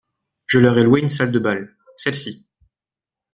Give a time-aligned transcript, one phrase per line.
[0.47, 2.47] Je leur ai loué une salle de bal, celle-ci.